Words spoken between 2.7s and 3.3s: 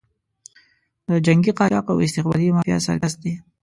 سرکس